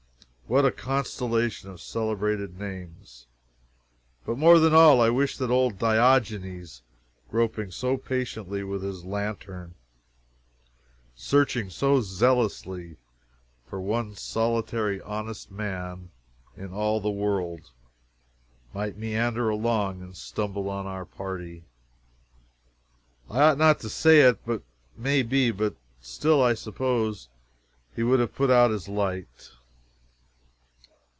What 0.47 0.65
a 0.65 0.71
constellation 0.73 1.69
of 1.69 1.79
celebrated 1.79 2.59
names! 2.59 3.25
But 4.25 4.37
more 4.37 4.59
than 4.59 4.73
all, 4.73 4.99
I 4.99 5.09
wished 5.09 5.39
that 5.39 5.49
old 5.49 5.79
Diogenes, 5.79 6.81
groping 7.29 7.71
so 7.71 7.95
patiently 7.95 8.61
with 8.61 8.83
his 8.83 9.05
lantern, 9.05 9.75
searching 11.15 11.69
so 11.69 12.01
zealously 12.01 12.97
for 13.65 13.79
one 13.79 14.13
solitary 14.13 14.99
honest 15.01 15.51
man 15.51 16.11
in 16.57 16.73
all 16.73 16.99
the 16.99 17.09
world, 17.09 17.71
might 18.73 18.97
meander 18.97 19.47
along 19.47 20.01
and 20.01 20.17
stumble 20.17 20.69
on 20.69 20.85
our 20.85 21.05
party. 21.05 21.63
I 23.29 23.39
ought 23.41 23.57
not 23.57 23.79
to 23.79 23.89
say 23.89 24.19
it, 24.19 24.37
may 24.97 25.23
be, 25.23 25.51
but 25.51 25.77
still 26.01 26.43
I 26.43 26.55
suppose 26.55 27.29
he 27.95 28.03
would 28.03 28.19
have 28.19 28.35
put 28.35 28.51
out 28.51 28.69
his 28.71 28.89
light. 28.89 29.51